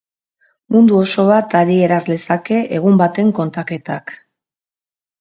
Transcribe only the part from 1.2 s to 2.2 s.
bat adieraz